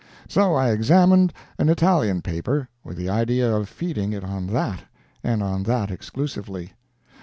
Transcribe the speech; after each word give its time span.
So 0.27 0.55
I 0.55 0.71
examined 0.71 1.31
an 1.59 1.69
Italian 1.69 2.23
paper, 2.23 2.67
with 2.83 2.97
the 2.97 3.07
idea 3.07 3.53
of 3.55 3.69
feeding 3.69 4.13
it 4.13 4.23
on 4.23 4.47
that, 4.47 4.85
and 5.23 5.43
on 5.43 5.61
that 5.65 5.91
exclusively. 5.91 6.71